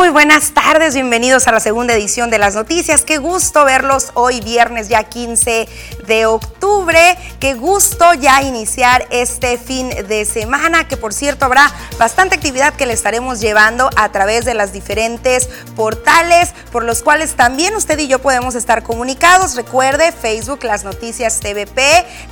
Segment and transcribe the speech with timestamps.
[0.00, 3.04] Muy buenas tardes, bienvenidos a la segunda edición de las noticias.
[3.04, 5.68] Qué gusto verlos hoy viernes ya 15
[6.10, 7.16] de octubre.
[7.38, 12.84] Qué gusto ya iniciar este fin de semana, que por cierto habrá bastante actividad que
[12.84, 18.08] le estaremos llevando a través de las diferentes portales por los cuales también usted y
[18.08, 19.54] yo podemos estar comunicados.
[19.54, 21.80] Recuerde Facebook, las noticias TVP,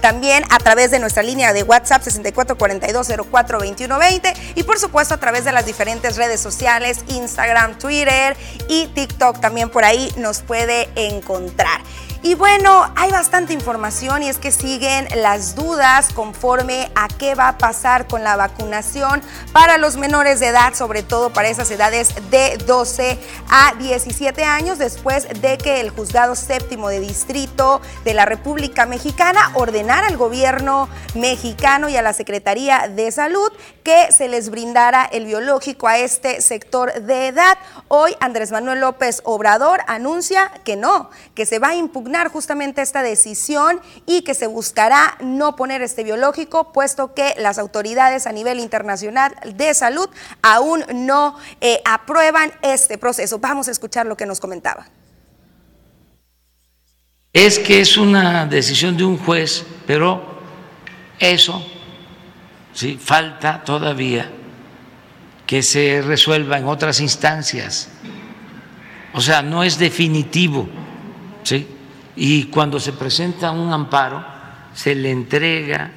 [0.01, 5.53] también a través de nuestra línea de WhatsApp 6442042120 y por supuesto a través de
[5.53, 8.37] las diferentes redes sociales Instagram, Twitter
[8.69, 11.81] y TikTok también por ahí nos puede encontrar.
[12.21, 17.47] Y bueno, hay bastante información y es que siguen las dudas conforme a qué va
[17.47, 19.23] a pasar con la vacunación
[19.53, 23.19] para los menores de edad, sobre todo para esas edades de 12
[23.49, 29.53] a 17 años, después de que el juzgado séptimo de distrito de la República Mexicana
[29.55, 33.53] ordenara al gobierno mexicano y a la Secretaría de Salud
[33.85, 37.59] que se les brindara el biológico a este sector de edad.
[37.87, 43.03] Hoy Andrés Manuel López Obrador anuncia que no, que se va a impugnar justamente esta
[43.03, 48.61] decisión y que se buscará no poner este biológico, puesto que las autoridades a nivel
[48.61, 50.09] internacional de salud
[50.43, 53.39] aún no eh, aprueban este proceso.
[53.39, 54.87] Vamos a escuchar lo que nos comentaba.
[57.33, 60.41] Es que es una decisión de un juez, pero
[61.19, 61.65] eso,
[62.73, 64.33] sí, falta todavía
[65.47, 67.89] que se resuelva en otras instancias.
[69.15, 70.69] O sea, no es definitivo,
[71.43, 71.67] ¿sí?
[72.21, 74.25] Y cuando se presenta un amparo,
[74.75, 75.93] se le entrega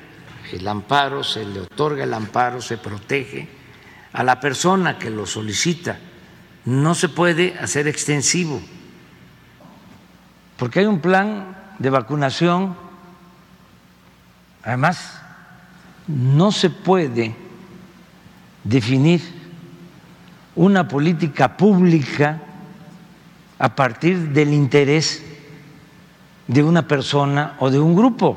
[0.52, 3.48] el amparo, se le otorga el amparo, se protege
[4.14, 5.98] a la persona que lo solicita.
[6.66, 8.62] No se puede hacer extensivo,
[10.58, 12.78] porque hay un plan de vacunación.
[14.62, 15.20] Además,
[16.06, 17.36] no se puede
[18.64, 19.24] definir
[20.56, 22.44] una política pública
[23.58, 25.31] a partir del interés
[26.52, 28.36] de una persona o de un grupo.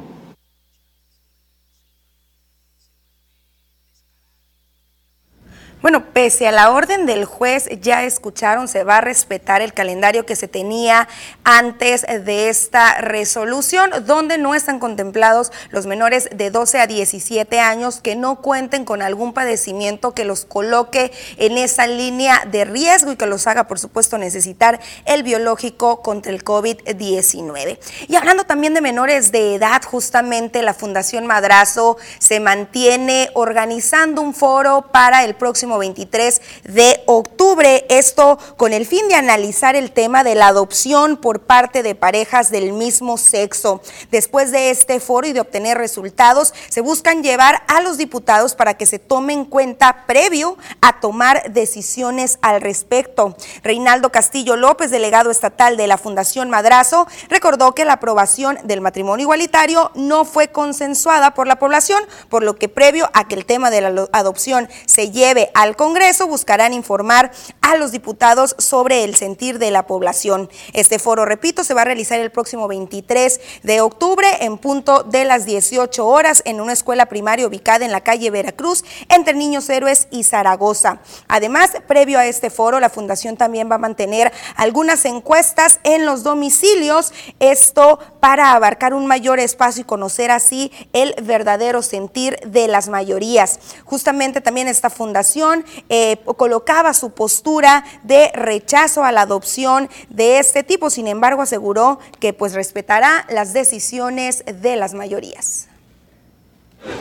[5.85, 10.25] Bueno, pese a la orden del juez, ya escucharon, se va a respetar el calendario
[10.25, 11.09] que se tenía
[11.45, 18.01] antes de esta resolución, donde no están contemplados los menores de 12 a 17 años
[18.01, 23.17] que no cuenten con algún padecimiento que los coloque en esa línea de riesgo y
[23.17, 27.79] que los haga, por supuesto, necesitar el biológico contra el COVID-19.
[28.09, 34.33] Y hablando también de menores de edad, justamente la Fundación Madrazo se mantiene organizando un
[34.33, 37.85] foro para el próximo 23 de octubre.
[37.89, 42.51] Esto con el fin de analizar el tema de la adopción por parte de parejas
[42.51, 43.81] del mismo sexo.
[44.11, 48.75] Después de este foro y de obtener resultados, se buscan llevar a los diputados para
[48.75, 53.37] que se tomen en cuenta previo a tomar decisiones al respecto.
[53.63, 59.25] Reinaldo Castillo López, delegado estatal de la Fundación Madrazo, recordó que la aprobación del matrimonio
[59.25, 63.71] igualitario no fue consensuada por la población, por lo que previo a que el tema
[63.71, 67.33] de la adopción se lleve a al Congreso buscarán informar
[67.63, 70.51] a los diputados sobre el sentir de la población.
[70.75, 75.25] Este foro, repito, se va a realizar el próximo 23 de octubre en punto de
[75.25, 80.07] las 18 horas en una escuela primaria ubicada en la calle Veracruz entre Niños Héroes
[80.11, 81.01] y Zaragoza.
[81.29, 86.25] Además, previo a este foro, la Fundación también va a mantener algunas encuestas en los
[86.25, 92.91] domicilios, esto para abarcar un mayor espacio y conocer así el verdadero sentir de las
[92.91, 93.59] mayorías.
[93.87, 95.44] Justamente también esta fundación
[95.89, 101.99] eh, colocaba su postura de rechazo a la adopción de este tipo, sin embargo aseguró
[102.21, 105.69] que pues respetará las decisiones de las mayorías.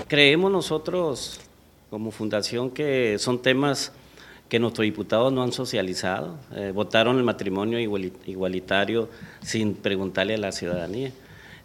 [0.07, 1.39] Creemos nosotros
[1.89, 3.91] como fundación que son temas
[4.49, 9.09] que nuestros diputados no han socializado, eh, votaron el matrimonio igualitario
[9.41, 11.11] sin preguntarle a la ciudadanía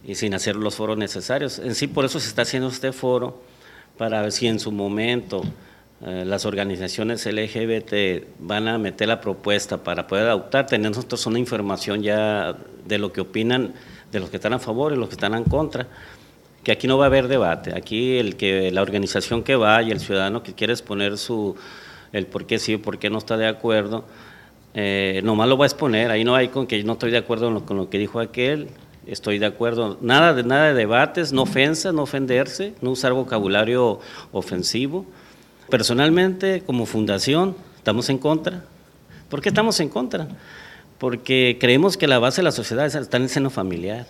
[0.05, 1.59] y sin hacer los foros necesarios.
[1.59, 3.43] En sí, por eso se está haciendo este foro,
[3.99, 5.43] para ver si en su momento
[6.07, 11.39] eh, las organizaciones LGBT van a meter la propuesta para poder adoptar, tener nosotros una
[11.39, 12.57] información ya
[12.87, 13.75] de lo que opinan
[14.13, 15.87] de los que están a favor y los que están en contra,
[16.63, 19.91] que aquí no va a haber debate, aquí el que la organización que va y
[19.91, 21.57] el ciudadano que quiere exponer su
[22.13, 24.05] el por qué sí o por qué no está de acuerdo,
[24.75, 27.65] eh, nomás lo va a exponer, ahí no hay con que no estoy de acuerdo
[27.65, 28.69] con lo, que dijo aquel,
[29.07, 34.01] estoy de acuerdo, nada de nada de debates, no ofensa, no ofenderse, no usar vocabulario
[34.33, 35.07] ofensivo.
[35.69, 38.65] Personalmente, como fundación, estamos en contra.
[39.29, 40.29] ¿Por qué estamos en contra?
[40.99, 44.07] Porque creemos que la base de la sociedad está en el seno familiar.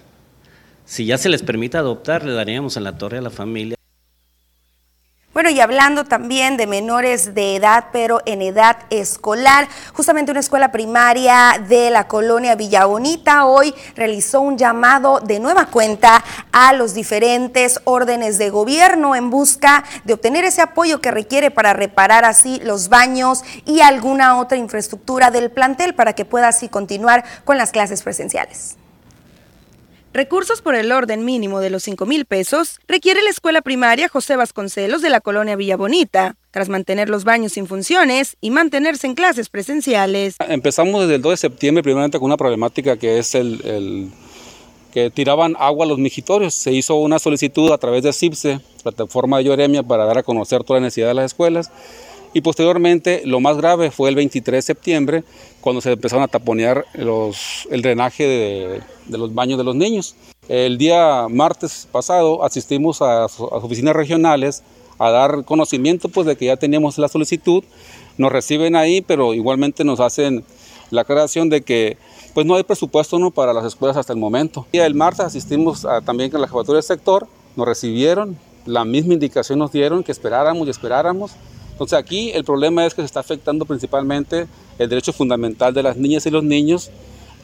[0.85, 3.78] Si ya se les permite adoptar, le daríamos en la torre a la familia
[5.39, 10.73] Bueno, y hablando también de menores de edad, pero en edad escolar, justamente una escuela
[10.73, 16.93] primaria de la colonia Villa Bonita hoy realizó un llamado de nueva cuenta a los
[16.93, 22.61] diferentes órdenes de gobierno en busca de obtener ese apoyo que requiere para reparar así
[22.65, 27.71] los baños y alguna otra infraestructura del plantel para que pueda así continuar con las
[27.71, 28.77] clases presenciales.
[30.15, 34.37] Recursos por el orden mínimo de los 5 mil pesos requiere la escuela primaria José
[34.37, 39.15] Vasconcelos de la colonia Villa Bonita, tras mantener los baños sin funciones y mantenerse en
[39.15, 40.37] clases presenciales.
[40.49, 44.11] Empezamos desde el 2 de septiembre, primeramente con una problemática que es el,
[44.95, 46.55] que tiraban agua a los mijitorios.
[46.55, 50.65] Se hizo una solicitud a través de CIPSE, plataforma de Lloremia, para dar a conocer
[50.65, 51.71] toda la necesidad de las escuelas.
[52.35, 55.25] Y posteriormente, lo más grave fue el 23 de septiembre,
[55.61, 58.83] cuando se empezaron a taponear el drenaje de,
[59.17, 60.15] los baños de los niños.
[60.49, 64.63] El día martes pasado asistimos a, las oficinas regionales
[64.99, 67.65] a dar conocimiento pues, de que ya teníamos la solicitud.
[68.17, 70.45] Nos reciben ahí, pero igualmente nos hacen
[70.91, 71.99] la aclaración de que
[72.35, 73.31] pues no hay presupuesto ¿no?
[73.31, 74.67] para las escuelas hasta el momento.
[74.73, 77.27] Y el martes asistimos también con la jefatura del sector,
[77.57, 81.33] nos recibieron, la misma indicación nos dieron que esperáramos y esperáramos
[81.79, 84.49] entonces aquí el problema es que se está afectando principalmente
[84.81, 86.91] el derecho fundamental de las niñas y los niños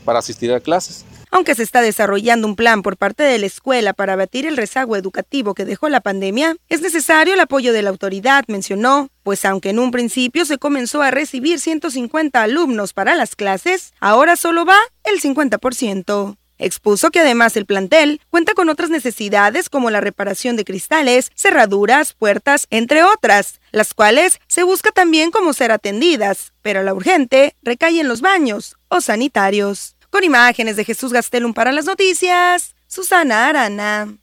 [0.05, 1.05] para asistir a clases.
[1.31, 4.97] Aunque se está desarrollando un plan por parte de la escuela para abatir el rezago
[4.97, 9.71] educativo que dejó la pandemia, es necesario el apoyo de la autoridad, mencionó, pues aunque
[9.71, 14.79] en un principio se comenzó a recibir 150 alumnos para las clases, ahora solo va
[15.05, 16.37] el 50%.
[16.65, 22.15] Expuso que además el plantel cuenta con otras necesidades como la reparación de cristales, cerraduras,
[22.15, 28.01] puertas, entre otras, las cuales se busca también como ser atendidas, pero la urgente recae
[28.01, 29.95] en los baños o sanitarios.
[30.09, 34.17] Con imágenes de Jesús Gastelum para las noticias, Susana Arana.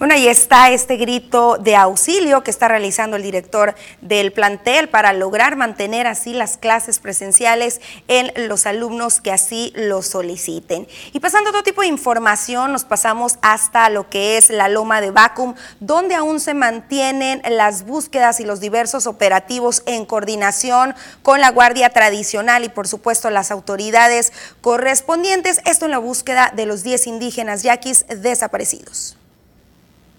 [0.00, 5.12] Bueno, ahí está este grito de auxilio que está realizando el director del plantel para
[5.12, 10.88] lograr mantener así las clases presenciales en los alumnos que así lo soliciten.
[11.12, 15.02] Y pasando a otro tipo de información, nos pasamos hasta lo que es la loma
[15.02, 21.42] de Vacum, donde aún se mantienen las búsquedas y los diversos operativos en coordinación con
[21.42, 24.32] la Guardia Tradicional y por supuesto las autoridades
[24.62, 25.60] correspondientes.
[25.66, 29.19] Esto en la búsqueda de los 10 indígenas yaquis desaparecidos.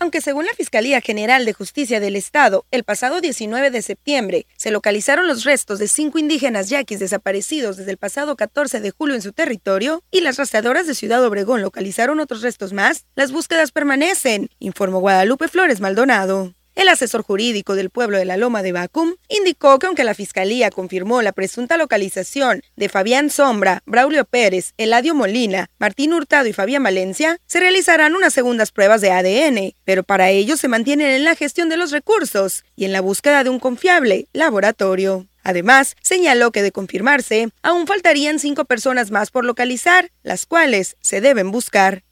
[0.01, 4.71] Aunque según la Fiscalía General de Justicia del Estado, el pasado 19 de septiembre se
[4.71, 9.21] localizaron los restos de cinco indígenas yaquis desaparecidos desde el pasado 14 de julio en
[9.21, 14.49] su territorio y las rastreadoras de Ciudad Obregón localizaron otros restos más, las búsquedas permanecen,
[14.57, 16.55] informó Guadalupe Flores Maldonado.
[16.73, 20.69] El asesor jurídico del pueblo de la Loma de Bacum indicó que aunque la Fiscalía
[20.69, 26.81] confirmó la presunta localización de Fabián Sombra, Braulio Pérez, Eladio Molina, Martín Hurtado y Fabián
[26.81, 31.35] Valencia, se realizarán unas segundas pruebas de ADN, pero para ello se mantienen en la
[31.35, 35.27] gestión de los recursos y en la búsqueda de un confiable laboratorio.
[35.43, 41.19] Además, señaló que de confirmarse, aún faltarían cinco personas más por localizar, las cuales se
[41.19, 42.03] deben buscar.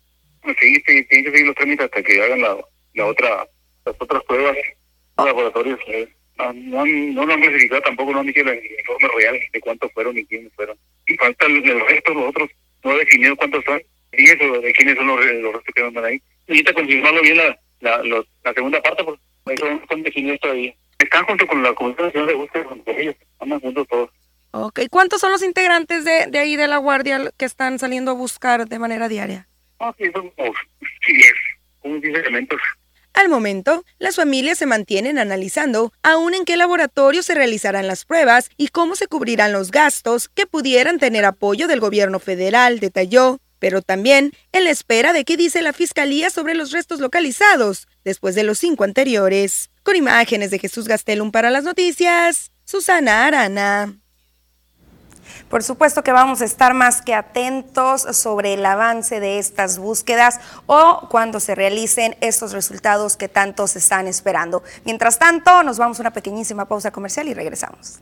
[0.59, 3.47] Sí, sí, tienen que los trámites hasta que hagan la otra
[3.89, 4.57] las otras pruebas
[5.17, 5.25] ah.
[5.25, 6.07] laboratorios eh,
[6.37, 10.17] no, no, lo han clasificado tampoco, no han dicho el informe real de cuántos fueron
[10.17, 10.77] y quiénes fueron.
[11.05, 12.49] Y falta el, resto, los otros,
[12.83, 13.81] no ha definido cuántos son,
[14.13, 16.21] y eso, de quiénes son los, los restos que andan ahí.
[16.47, 19.21] Necesita confirmarlo bien la, la, la segunda parte, porque
[19.53, 20.73] eso no están definidos todavía.
[20.97, 24.09] Están junto con la Comisión de Búsqueda, con ellos, andan juntos todos.
[24.51, 28.15] Ok, ¿cuántos son los integrantes de, de ahí de la Guardia que están saliendo a
[28.15, 29.47] buscar de manera diaria?
[29.79, 30.53] Ah, sí, son como
[31.07, 31.33] 10,
[31.81, 32.59] como 10 elementos.
[33.13, 38.49] Al momento, las familias se mantienen analizando aún en qué laboratorio se realizarán las pruebas
[38.57, 43.81] y cómo se cubrirán los gastos que pudieran tener apoyo del gobierno federal, detalló, pero
[43.81, 48.43] también en la espera de qué dice la Fiscalía sobre los restos localizados después de
[48.43, 49.69] los cinco anteriores.
[49.83, 53.99] Con imágenes de Jesús Gastelum para las noticias, Susana Arana.
[55.49, 60.39] Por supuesto que vamos a estar más que atentos sobre el avance de estas búsquedas
[60.65, 64.63] o cuando se realicen estos resultados que tanto se están esperando.
[64.85, 67.99] Mientras tanto, nos vamos a una pequeñísima pausa comercial y regresamos.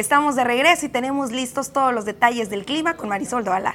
[0.00, 3.74] Estamos de regreso y tenemos listos todos los detalles del clima con Marisol Doala.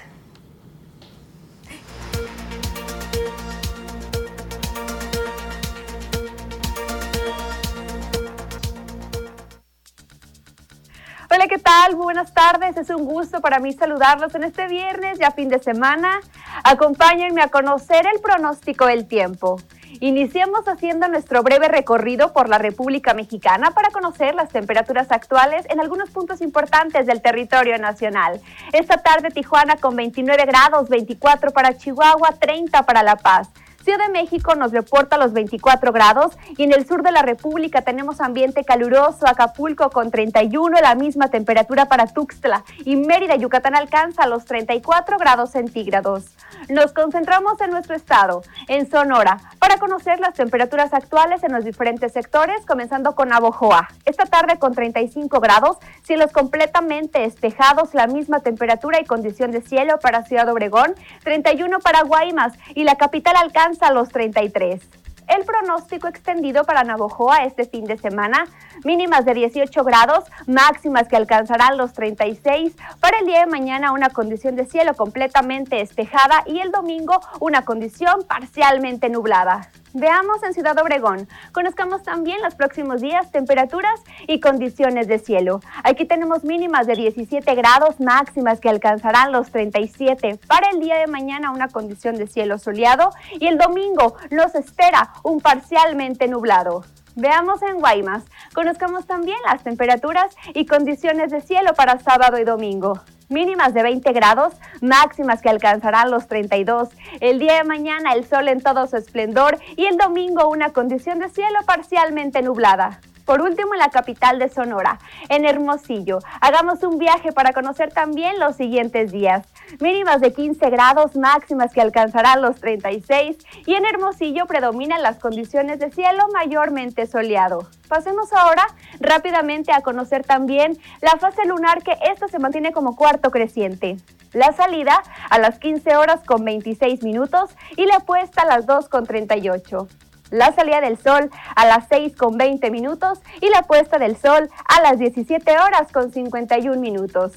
[11.29, 11.93] Hola, ¿qué tal?
[11.93, 12.75] buenas tardes.
[12.75, 16.21] Es un gusto para mí saludarlos en este viernes, ya fin de semana.
[16.63, 19.57] Acompáñenme a conocer el pronóstico del tiempo.
[19.99, 25.79] Iniciamos haciendo nuestro breve recorrido por la República Mexicana para conocer las temperaturas actuales en
[25.79, 28.41] algunos puntos importantes del territorio nacional.
[28.73, 33.49] Esta tarde Tijuana con 29 grados, 24 para Chihuahua, 30 para La Paz.
[33.85, 37.83] Ciudad de México nos reporta los 24 grados y en el sur de la República
[37.83, 44.25] tenemos ambiente caluroso, Acapulco con 31, la misma temperatura para Tuxtla y Mérida, Yucatán alcanza
[44.25, 46.23] los 34 grados centígrados.
[46.67, 52.11] Nos concentramos en nuestro estado, en Sonora, para conocer las temperaturas actuales en los diferentes
[52.11, 53.89] sectores, comenzando con Abojoa.
[54.05, 59.99] Esta tarde con 35 grados, cielos completamente despejados, la misma temperatura y condición de cielo
[59.99, 64.81] para Ciudad Obregón, 31 para Guaymas y la capital alcanza a los 33.
[65.27, 68.45] El pronóstico extendido para Navojoa este fin de semana,
[68.83, 72.75] mínimas de 18 grados, máximas que alcanzarán los 36.
[72.99, 77.65] Para el día de mañana una condición de cielo completamente despejada y el domingo una
[77.65, 79.71] condición parcialmente nublada.
[79.97, 81.25] Veamos en Ciudad Obregón.
[81.53, 85.61] Conozcamos también los próximos días, temperaturas y condiciones de cielo.
[85.85, 90.37] Aquí tenemos mínimas de 17 grados, máximas que alcanzarán los 37.
[90.47, 95.13] Para el día de mañana una condición de cielo soleado y el domingo nos espera
[95.23, 96.83] un parcialmente nublado.
[97.15, 98.25] Veamos en Guaymas.
[98.53, 102.99] Conozcamos también las temperaturas y condiciones de cielo para sábado y domingo
[103.29, 106.89] mínimas de 20 grados, máximas que alcanzarán los 32.
[107.19, 111.19] El día de mañana el sol en todo su esplendor y el domingo una condición
[111.19, 112.99] de cielo parcialmente nublada.
[113.25, 116.19] Por último, en la capital de Sonora, en Hermosillo.
[116.41, 119.47] Hagamos un viaje para conocer también los siguientes días.
[119.79, 125.79] Mínimas de 15 grados, máximas que alcanzarán los 36 y en Hermosillo predominan las condiciones
[125.79, 127.67] de cielo mayormente soleado.
[127.87, 128.67] Pasemos ahora
[128.99, 133.97] rápidamente a conocer también la fase lunar que esta se mantiene como cuarto creciente.
[134.33, 138.89] La salida a las 15 horas con 26 minutos y la puesta a las 2
[138.89, 139.87] con 38
[140.35, 144.49] la salida del sol a las 6 con 20 minutos y la puesta del sol
[144.67, 147.33] a las 17 horas con 51 minutos.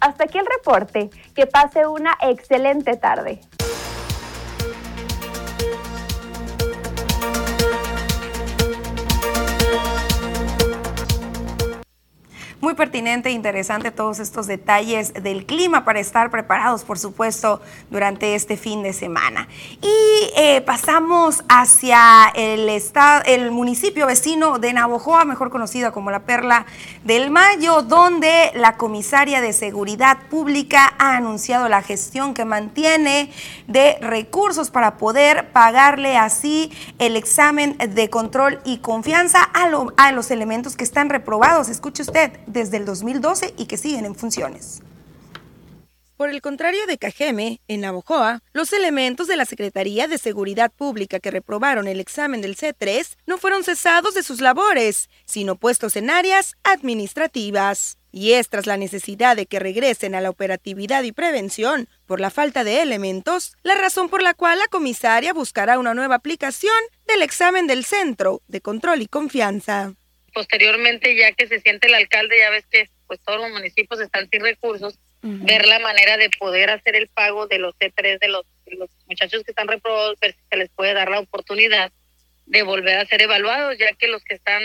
[0.00, 1.10] Hasta aquí el reporte.
[1.34, 3.40] Que pase una excelente tarde.
[12.58, 17.60] Muy pertinente e interesante todos estos detalles del clima para estar preparados, por supuesto,
[17.90, 19.46] durante este fin de semana.
[19.82, 26.20] Y eh, pasamos hacia el, estado, el municipio vecino de Navojoa, mejor conocida como la
[26.20, 26.64] Perla
[27.04, 33.30] del Mayo, donde la comisaria de Seguridad Pública ha anunciado la gestión que mantiene
[33.66, 40.30] de recursos para poder pagarle así el examen de control y confianza a, a los
[40.30, 41.68] elementos que están reprobados.
[41.68, 44.82] Escuche usted desde el 2012 y que siguen en funciones.
[46.16, 51.20] Por el contrario de Cajeme, en Navojoa, los elementos de la Secretaría de Seguridad Pública
[51.20, 56.08] que reprobaron el examen del C3 no fueron cesados de sus labores, sino puestos en
[56.08, 57.98] áreas administrativas.
[58.12, 62.30] Y es tras la necesidad de que regresen a la operatividad y prevención por la
[62.30, 66.72] falta de elementos, la razón por la cual la comisaria buscará una nueva aplicación
[67.06, 69.92] del examen del Centro de Control y Confianza
[70.36, 74.28] posteriormente ya que se siente el alcalde, ya ves que pues todos los municipios están
[74.28, 78.44] sin recursos, ver la manera de poder hacer el pago de los C3 de los,
[78.66, 81.90] los muchachos que están reprobados, ver si se les puede dar la oportunidad
[82.44, 84.62] de volver a ser evaluados, ya que los que están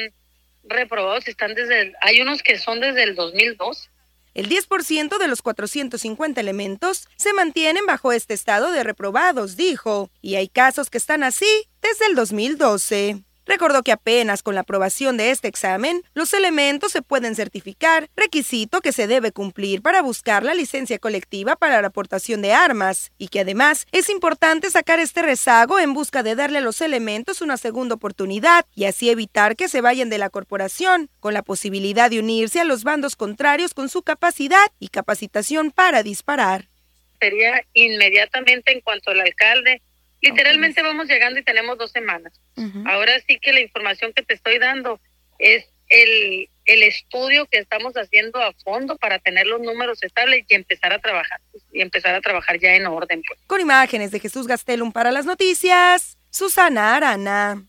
[0.66, 3.90] reprobados están desde, hay unos que son desde el 2002.
[4.34, 10.36] El 10% de los 450 elementos se mantienen bajo este estado de reprobados, dijo, y
[10.36, 11.48] hay casos que están así
[11.82, 13.24] desde el 2012.
[13.52, 18.80] Recordó que apenas con la aprobación de este examen, los elementos se pueden certificar, requisito
[18.80, 23.28] que se debe cumplir para buscar la licencia colectiva para la aportación de armas, y
[23.28, 27.58] que además es importante sacar este rezago en busca de darle a los elementos una
[27.58, 32.22] segunda oportunidad y así evitar que se vayan de la corporación, con la posibilidad de
[32.22, 36.70] unirse a los bandos contrarios con su capacidad y capacitación para disparar.
[37.20, 39.82] Sería inmediatamente en cuanto el alcalde
[40.22, 42.34] Literalmente vamos llegando y tenemos dos semanas.
[42.86, 45.00] Ahora sí que la información que te estoy dando
[45.40, 50.54] es el, el estudio que estamos haciendo a fondo para tener los números estables y
[50.56, 51.42] empezar a trabajar,
[51.74, 53.22] y empezar a trabajar ya en orden.
[53.28, 53.40] Pues.
[53.48, 57.66] Con imágenes de Jesús Gastelum para las noticias, Susana Arana.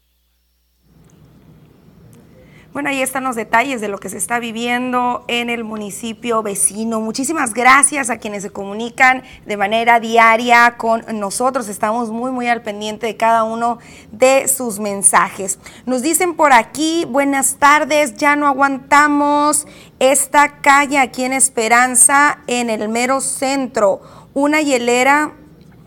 [2.72, 7.02] Bueno, ahí están los detalles de lo que se está viviendo en el municipio vecino.
[7.02, 11.68] Muchísimas gracias a quienes se comunican de manera diaria con nosotros.
[11.68, 13.78] Estamos muy, muy al pendiente de cada uno
[14.10, 15.58] de sus mensajes.
[15.84, 19.66] Nos dicen por aquí, buenas tardes, ya no aguantamos
[19.98, 24.00] esta calle aquí en Esperanza, en el mero centro.
[24.32, 25.34] Una hielera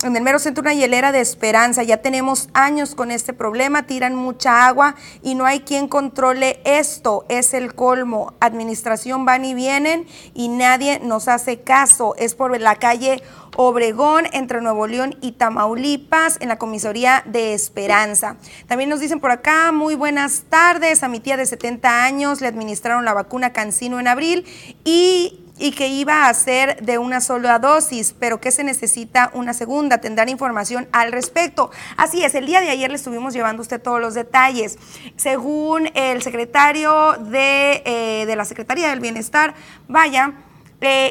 [0.06, 1.84] en el mero centro una hielera de esperanza.
[1.84, 7.26] Ya tenemos años con este problema, tiran mucha agua y no hay quien controle esto.
[7.28, 8.34] Es el colmo.
[8.40, 12.16] Administración van y vienen y nadie nos hace caso.
[12.18, 13.24] Es por la calle
[13.58, 18.36] Obregón, entre Nuevo León y Tamaulipas, en la comisaría de Esperanza.
[18.68, 22.48] También nos dicen por acá, muy buenas tardes, a mi tía de 70 años le
[22.48, 24.46] administraron la vacuna Cancino en abril
[24.84, 29.54] y y que iba a ser de una sola dosis, pero que se necesita una
[29.54, 30.00] segunda.
[30.00, 31.72] Tendrán información al respecto.
[31.98, 34.78] Así es, el día de ayer le estuvimos llevando a usted todos los detalles.
[35.16, 39.54] Según el secretario de, eh, de la Secretaría del Bienestar,
[39.88, 40.34] vaya,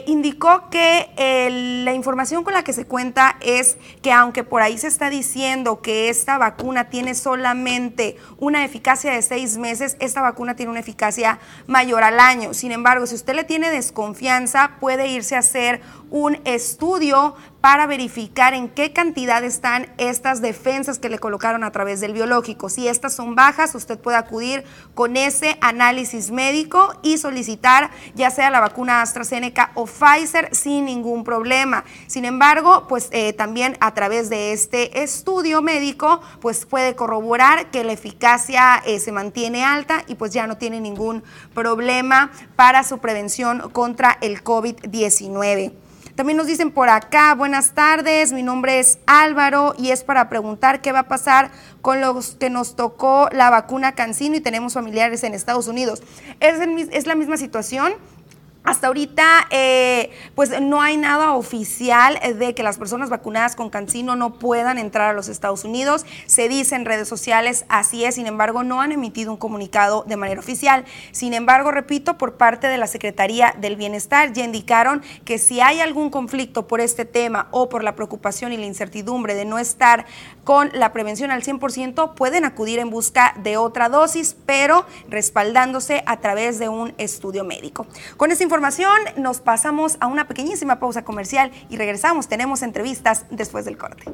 [0.06, 4.88] indicó que la información con la que se cuenta es que aunque por ahí se
[4.88, 10.70] está diciendo que esta vacuna tiene solamente una eficacia de seis meses, esta vacuna tiene
[10.70, 12.54] una eficacia mayor al año.
[12.54, 15.80] Sin embargo, si usted le tiene desconfianza, puede irse a hacer
[16.10, 17.34] un estudio
[17.64, 22.68] para verificar en qué cantidad están estas defensas que le colocaron a través del biológico.
[22.68, 28.50] Si estas son bajas, usted puede acudir con ese análisis médico y solicitar ya sea
[28.50, 31.84] la vacuna AstraZeneca o Pfizer sin ningún problema.
[32.06, 37.82] Sin embargo, pues eh, también a través de este estudio médico, pues puede corroborar que
[37.82, 42.98] la eficacia eh, se mantiene alta y pues ya no tiene ningún problema para su
[42.98, 45.72] prevención contra el COVID-19.
[46.14, 50.80] También nos dicen por acá, buenas tardes, mi nombre es Álvaro y es para preguntar
[50.80, 51.50] qué va a pasar
[51.82, 56.04] con los que nos tocó la vacuna Cancino y tenemos familiares en Estados Unidos.
[56.38, 56.60] Es,
[56.92, 57.94] es la misma situación
[58.64, 64.16] hasta ahorita, eh, pues no hay nada oficial de que las personas vacunadas con cancino
[64.16, 66.06] no puedan entrar a los Estados Unidos.
[66.24, 70.16] Se dice en redes sociales, así es, sin embargo, no han emitido un comunicado de
[70.16, 70.86] manera oficial.
[71.12, 75.80] Sin embargo, repito, por parte de la Secretaría del Bienestar ya indicaron que si hay
[75.80, 80.06] algún conflicto por este tema o por la preocupación y la incertidumbre de no estar
[80.42, 86.20] con la prevención al 100%, pueden acudir en busca de otra dosis, pero respaldándose a
[86.20, 87.86] través de un estudio médico.
[88.16, 88.53] Con esta información
[89.16, 92.28] nos pasamos a una pequeñísima pausa comercial y regresamos.
[92.28, 94.04] Tenemos entrevistas después del corte.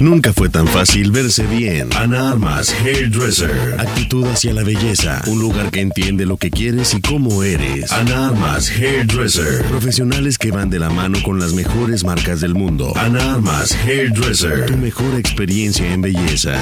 [0.00, 1.88] Nunca fue tan fácil verse bien.
[1.96, 3.76] Ana Armas, Hairdresser.
[3.78, 5.22] Actitud hacia la belleza.
[5.28, 7.92] Un lugar que entiende lo que quieres y cómo eres.
[7.92, 9.64] Ana Armas, Hairdresser.
[9.66, 12.92] Profesionales que van de la mano con las mejores marcas del mundo.
[12.96, 14.66] Ana Armas, Hairdresser.
[14.66, 16.58] Tu mejor experiencia en belleza.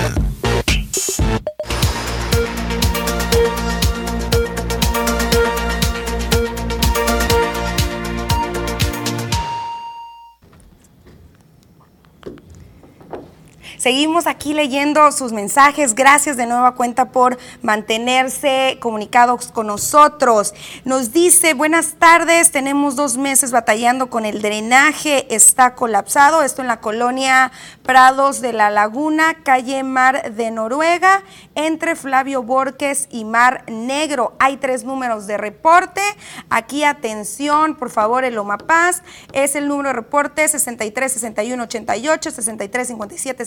[13.82, 15.96] Seguimos aquí leyendo sus mensajes.
[15.96, 20.54] Gracias de nueva cuenta por mantenerse comunicados con nosotros.
[20.84, 26.44] Nos dice, buenas tardes, tenemos dos meses batallando con el drenaje, está colapsado.
[26.44, 27.50] Esto en la colonia
[27.82, 31.24] Prados de la Laguna, calle Mar de Noruega,
[31.56, 34.36] entre Flavio Borges y Mar Negro.
[34.38, 36.02] Hay tres números de reporte.
[36.50, 42.86] Aquí atención, por favor, el Paz es el número de reporte 63 61 88 63
[42.86, 43.44] 57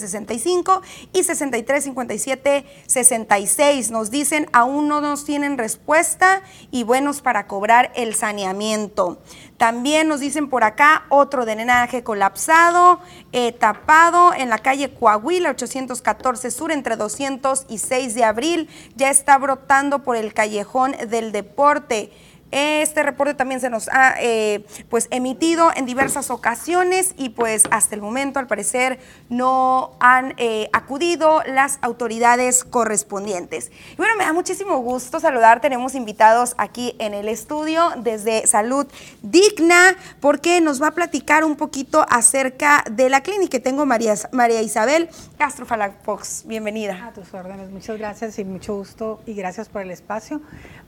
[1.14, 3.92] y 63 57 66.
[3.92, 9.20] Nos dicen aún no nos tienen respuesta y buenos para cobrar el saneamiento.
[9.58, 13.00] También nos dicen por acá otro drenaje colapsado,
[13.32, 18.70] eh, tapado en la calle Coahuila 814 Sur entre 200 y 6 de abril.
[18.96, 22.12] Ya está brotando por el callejón del deporte.
[22.58, 27.96] Este reporte también se nos ha eh, pues emitido en diversas ocasiones y pues hasta
[27.96, 33.74] el momento al parecer no han eh, acudido las autoridades correspondientes.
[33.92, 38.88] Y bueno, me da muchísimo gusto saludar, tenemos invitados aquí en el estudio desde Salud
[39.22, 43.60] Digna porque nos va a platicar un poquito acerca de la clínica.
[43.60, 47.08] Tengo María, María Isabel Castro Falafox, bienvenida.
[47.08, 50.40] A tus órdenes, muchas gracias y mucho gusto y gracias por el espacio.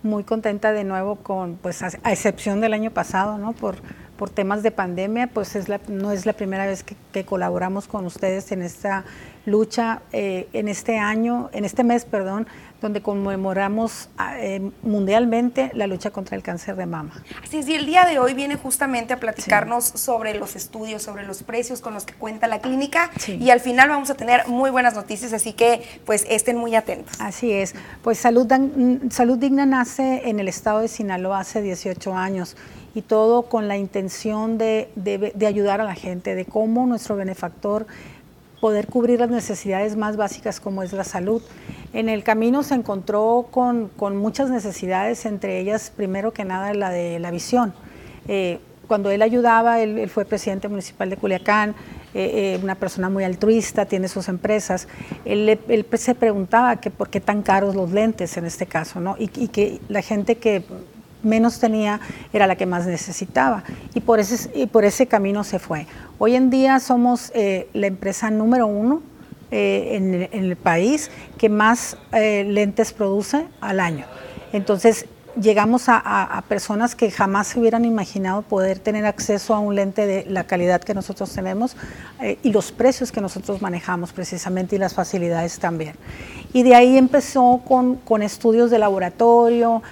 [0.02, 3.54] Muy contenta de nuevo con pues a, excepción del año pasado, ¿no?
[3.54, 3.76] Por,
[4.18, 8.06] por temas de pandemia, pues es la, no es la primera vez que, colaboramos con
[8.06, 9.04] ustedes en esta
[9.46, 12.48] lucha, eh, en este año, en este mes, perdón,
[12.82, 17.12] donde conmemoramos ah, eh, mundialmente la lucha contra el cáncer de mama.
[17.44, 21.26] Así es, y el día de hoy viene justamente a platicarnos sobre los estudios, sobre
[21.26, 24.70] los precios con los que cuenta la clínica y al final vamos a tener muy
[24.70, 27.20] buenas noticias, así que pues estén muy atentos.
[27.20, 32.14] Así es, pues Salud, mm, Salud Digna nace en el estado de Sinaloa hace 18
[32.14, 32.56] años
[32.94, 37.86] y todo con la intención de, de ayudar a la gente, de cómo nuestro benefactor
[38.60, 41.42] poder cubrir las necesidades más básicas como es la salud.
[41.94, 47.20] En el camino se encontró con, muchas necesidades, entre ellas primero que nada la de
[47.20, 47.74] la visión.
[48.28, 51.76] Eh, cuando él ayudaba, él, fue presidente municipal de Culiacán,
[52.14, 54.88] eh, eh, una persona muy altruista, tiene sus empresas.
[55.26, 55.60] Él,
[55.94, 59.16] se preguntaba que por qué tan caros los lentes en este caso, ¿no?
[59.20, 60.64] Y, que la gente que
[61.24, 62.00] menos tenía
[62.34, 63.64] era la que más necesitaba.
[63.94, 65.88] Y por ese, y por ese camino se fue.
[66.20, 69.02] Hoy en día somos la empresa número uno
[69.52, 74.06] en, en, el país que más lentes produce al año.
[74.52, 75.06] Entonces,
[75.42, 80.26] llegamos a, personas que jamás se hubieran imaginado poder tener acceso a un lente de
[80.26, 81.76] la calidad que nosotros tenemos
[82.22, 85.96] eh, y los precios que nosotros manejamos precisamente y las facilidades también.
[86.54, 89.84] Y de ahí empezó con, estudios de laboratorio,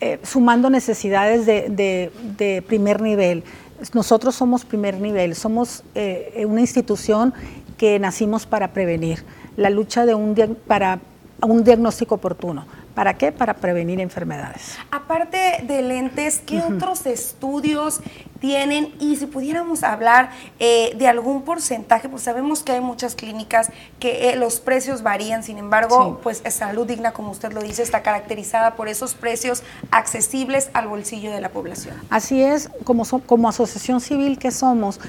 [0.00, 3.44] eh, sumando necesidades de, primer nivel.
[3.92, 7.34] Nosotros somos primer nivel, somos eh, una institución
[7.76, 9.24] que nacimos para prevenir,
[9.56, 10.34] la lucha de un
[10.66, 11.00] para
[11.42, 12.64] un diagnóstico oportuno
[12.96, 13.30] ¿Para qué?
[13.30, 14.78] Para prevenir enfermedades.
[14.90, 18.00] Aparte de lentes, ¿qué otros estudios
[18.40, 18.94] tienen?
[19.00, 24.30] Y si pudiéramos hablar eh, de algún porcentaje, pues sabemos que hay muchas clínicas que
[24.30, 28.74] eh, los precios varían, sin embargo, pues Salud Digna, como usted lo dice, está caracterizada
[28.74, 31.94] por esos precios accesibles al bolsillo de la población.
[32.10, 35.00] Así es, como, como asociación civil que somos,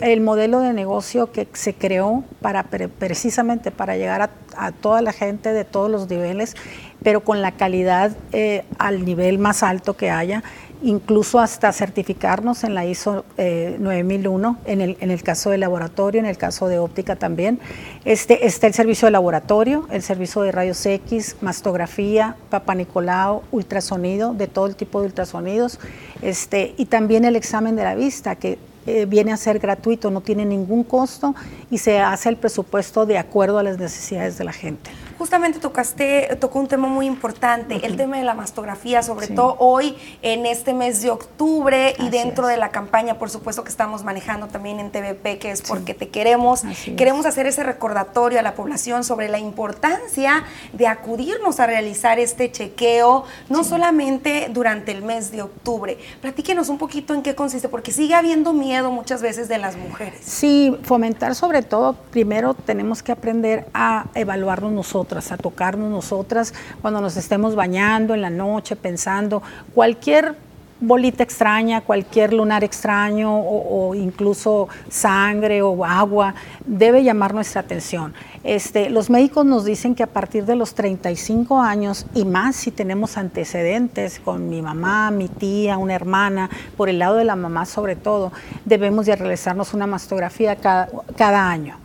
[0.00, 5.52] el modelo de negocio que se creó para precisamente para llegar a toda la gente
[5.52, 6.54] de todos los niveles
[7.02, 10.42] pero con la calidad eh, al nivel más alto que haya,
[10.82, 16.20] incluso hasta certificarnos en la ISO 9001, eh, en el, en el caso de laboratorio,
[16.20, 17.60] en el caso de óptica también.
[18.04, 24.34] Este, está el servicio de laboratorio, el servicio de rayos X, mastografía, Papa Nicolau, ultrasonido,
[24.34, 25.78] de todo el tipo de ultrasonidos,
[26.20, 30.22] este, y también el examen de la vista, que eh, viene a ser gratuito, no
[30.22, 31.36] tiene ningún costo
[31.70, 34.90] y se hace el presupuesto de acuerdo a las necesidades de la gente.
[35.22, 39.96] Justamente tocaste, tocó un tema muy importante, el tema de la mastografía, sobre todo hoy
[40.20, 44.48] en este mes de octubre y dentro de la campaña, por supuesto que estamos manejando
[44.48, 46.62] también en TVP, que es porque te queremos.
[46.96, 52.50] queremos hacer ese recordatorio a la población sobre la importancia de acudirnos a realizar este
[52.50, 55.98] chequeo, no solamente durante el mes de octubre.
[56.20, 60.18] Platíquenos un poquito en qué consiste, porque sigue habiendo miedo muchas veces de las mujeres.
[60.24, 67.00] Sí, fomentar sobre todo, primero tenemos que aprender a evaluarnos nosotros a tocarnos nosotras cuando
[67.00, 69.42] nos estemos bañando en la noche, pensando
[69.74, 70.36] cualquier
[70.82, 76.34] bolita extraña, cualquier lunar extraño o, incluso sangre o agua
[76.66, 78.14] debe llamar nuestra atención.
[78.42, 82.72] Este, los médicos nos dicen que a partir de los 35 años y más si
[82.72, 87.64] tenemos antecedentes con mi mamá, mi tía, una hermana, por el lado de la mamá
[87.64, 88.32] sobre todo,
[88.64, 91.76] debemos de realizarnos una mastografía cada año.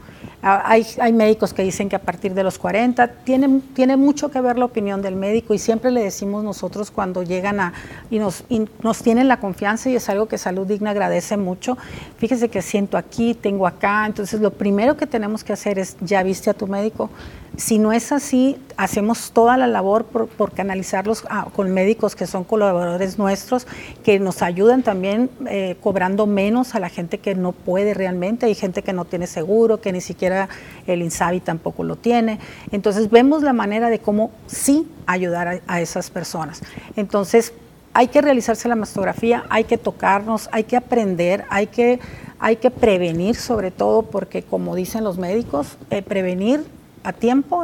[0.50, 4.40] Ah, hay, médicos que dicen que a partir de los 40, tiene, tiene mucho que
[4.40, 7.74] ver la opinión del médico y siempre le decimos nosotros cuando llegan a
[8.10, 8.46] y nos,
[8.82, 11.78] nos tienen la confianza y es algo que Salud Digna agradece mucho.
[12.18, 16.24] Fíjese que siento aquí, tengo acá, entonces lo primero que tenemos que hacer es, ya
[16.24, 17.10] viste a tu médico,
[17.58, 21.24] si no es así, hacemos toda la labor por, canalizarlos
[21.56, 23.68] con médicos que son colaboradores nuestros,
[24.04, 28.46] que nos ayudan también eh, cobrando menos a la gente que no puede realmente.
[28.46, 30.48] Hay gente que no tiene seguro, que ni siquiera
[30.86, 32.40] el INSABI tampoco lo tiene.
[32.72, 36.62] Entonces vemos la manera de cómo sí ayudar a, esas personas.
[36.96, 37.54] Entonces
[37.94, 42.00] hay que realizarse la mastografía, hay que tocarnos, hay que aprender, hay que,
[42.38, 46.64] hay que prevenir sobre todo, porque como dicen los médicos, eh, prevenir
[47.04, 47.64] a tiempo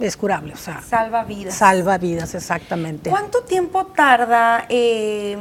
[0.00, 0.80] es curable, o sea.
[0.82, 1.54] Salva vidas.
[1.54, 3.10] Salva vidas, exactamente.
[3.10, 5.36] ¿Cuánto tiempo tarda eh,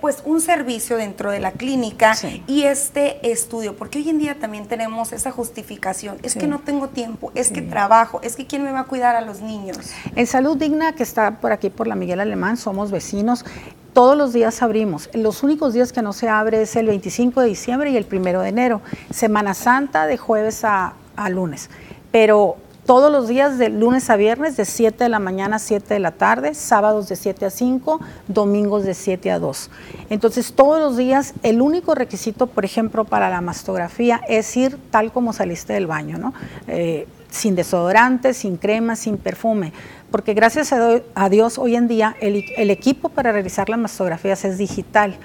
[0.00, 2.14] pues un servicio dentro de la clínica
[2.46, 3.76] y este estudio?
[3.76, 6.18] Porque hoy en día también tenemos esa justificación.
[6.22, 9.16] Es que no tengo tiempo, es que trabajo, es que quién me va a cuidar
[9.16, 9.78] a los niños.
[10.14, 13.44] En Salud Digna, que está por aquí por la Miguel Alemán, somos vecinos.
[13.92, 15.08] Todos los días abrimos.
[15.14, 18.40] Los únicos días que no se abre es el 25 de diciembre y el 1
[18.40, 18.82] de enero.
[19.10, 21.70] Semana Santa de jueves a, a lunes.
[22.10, 22.56] Pero
[22.86, 26.00] todos los días de lunes a viernes de 7 de la mañana a 7 de
[26.00, 29.70] la tarde, sábados de 7 a 5, domingos de 7 a 2.
[30.10, 35.12] Entonces todos los días el único requisito, por ejemplo, para la mastografía es ir tal
[35.12, 36.34] como saliste del baño, ¿no?
[36.68, 39.72] Eh, sin desodorante, sin crema, sin perfume,
[40.12, 45.16] porque gracias a Dios hoy en día el, equipo para realizar las mastografías es digital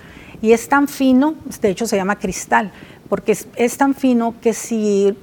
[0.42, 2.72] y es tan fino, de hecho se llama cristal,
[3.10, 5.16] porque es tan fino que si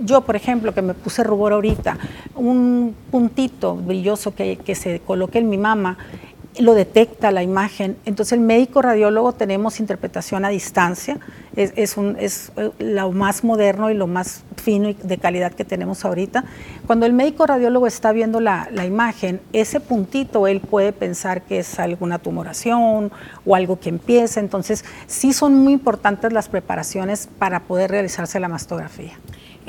[0.00, 1.98] yo, por ejemplo, que me puse rubor ahorita,
[2.34, 5.98] un puntito brilloso que, se coloque en mi mama,
[6.58, 7.96] lo detecta la imagen.
[8.04, 11.18] Entonces el médico radiólogo tenemos interpretación a distancia,
[11.54, 16.04] es, es eh, lo más moderno y lo más fino y de calidad que tenemos
[16.04, 16.44] ahorita.
[16.86, 21.60] Cuando el médico radiólogo está viendo la, la imagen, ese puntito él puede pensar que
[21.60, 23.12] es alguna tumoración
[23.46, 24.40] o algo que empieza.
[24.40, 29.12] Entonces sí son muy importantes las preparaciones para poder realizarse la mastografía.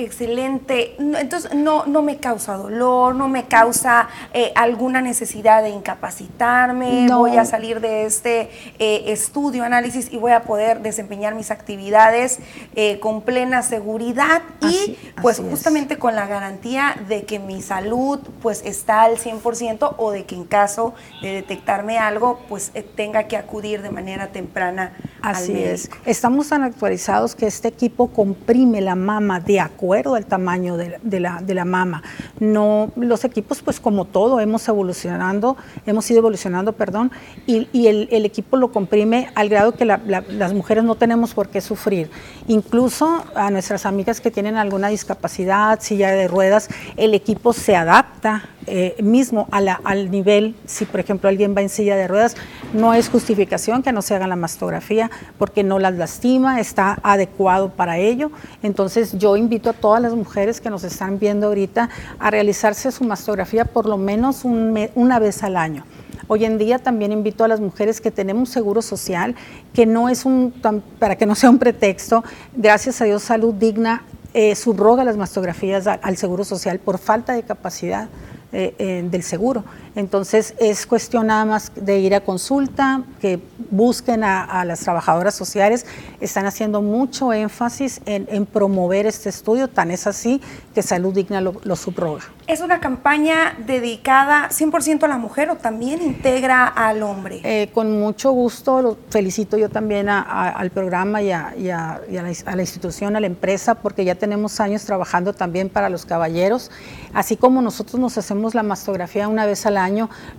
[0.03, 0.95] Excelente.
[0.97, 7.37] Entonces, no, no me causa dolor, no me causa eh, alguna necesidad de incapacitarme, voy
[7.37, 12.39] a salir de este eh, estudio, análisis y voy a poder desempeñar mis actividades
[12.75, 14.41] eh, con plena seguridad.
[14.61, 20.11] Y pues justamente con la garantía de que mi salud pues está al 100% o
[20.11, 25.53] de que en caso de detectarme algo pues tenga que acudir de manera temprana Así
[25.53, 25.89] es.
[26.05, 31.41] Estamos tan actualizados que este equipo comprime la mama de acuerdo al tamaño de, la,
[31.41, 32.01] de la mama.
[32.39, 37.11] No, los equipos, pues como todo, hemos evolucionando, hemos ido evolucionando, perdón,
[37.45, 42.09] y, el, equipo lo comprime al grado que las mujeres no tenemos por qué sufrir.
[42.47, 48.43] Incluso a nuestras amigas que tienen alguna discapacidad, silla de ruedas, el equipo se adapta
[48.67, 52.35] eh, mismo a la, al nivel, si por ejemplo alguien va en silla de ruedas,
[52.73, 57.71] no es justificación que no se haga la mastografía porque no las lastima, está adecuado
[57.71, 58.31] para ello.
[58.61, 63.03] Entonces yo invito a todas las mujeres que nos están viendo ahorita a realizarse su
[63.03, 65.85] mastografía por lo menos una vez al año.
[66.27, 69.35] Hoy en día también invito a las mujeres que tenemos seguro social,
[69.73, 70.53] que no es un,
[70.97, 72.23] para que no sea un pretexto,
[72.55, 74.03] gracias a Dios Salud Digna
[74.33, 78.07] eh, subroga las mastografías al Seguro Social por falta de capacidad.
[78.53, 79.63] Eh, eh, del seguro.
[79.95, 85.85] Entonces es cuestión nada más de ir a consulta, que busquen a, las trabajadoras sociales,
[86.19, 90.41] están haciendo mucho énfasis en, promover este estudio, tan es así
[90.73, 92.21] que Salud Digna lo, subroga.
[92.47, 97.41] ¿Es una campaña dedicada 100% a la mujer o también integra al hombre?
[97.43, 102.01] Eh, con mucho gusto, lo felicito yo también al programa y, a, la,
[102.45, 106.71] a la institución, a la empresa, porque ya tenemos años trabajando también para los caballeros,
[107.13, 109.80] así como nosotros nos hacemos la mastografía una vez al año,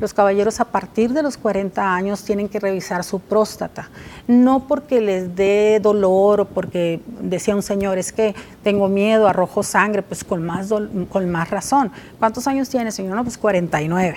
[0.01, 3.89] los caballeros a partir de los 40 años tienen que revisar su próstata.
[4.27, 9.63] No porque les dé dolor o porque decía un señor, es que tengo miedo, arrojo
[9.63, 10.69] sangre, pues con más,
[11.11, 11.91] con más razón.
[12.19, 13.17] ¿Cuántos años tiene, señor?
[13.17, 14.17] No, pues 49.